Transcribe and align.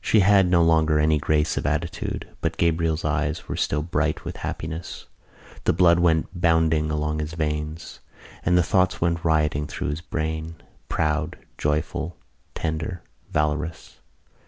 She 0.00 0.18
had 0.26 0.50
no 0.50 0.60
longer 0.60 0.98
any 0.98 1.18
grace 1.18 1.56
of 1.56 1.66
attitude 1.66 2.28
but 2.40 2.56
Gabriel's 2.56 3.04
eyes 3.04 3.46
were 3.46 3.54
still 3.54 3.80
bright 3.80 4.24
with 4.24 4.38
happiness. 4.38 5.06
The 5.62 5.72
blood 5.72 6.00
went 6.00 6.26
bounding 6.40 6.90
along 6.90 7.20
his 7.20 7.34
veins; 7.34 8.00
and 8.44 8.58
the 8.58 8.64
thoughts 8.64 9.00
went 9.00 9.24
rioting 9.24 9.68
through 9.68 9.90
his 9.90 10.00
brain, 10.00 10.56
proud, 10.88 11.38
joyful, 11.58 12.16
tender, 12.56 13.02
valorous. 13.30 14.00